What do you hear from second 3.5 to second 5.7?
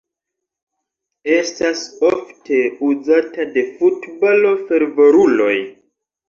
de futbalo-fervoruloj.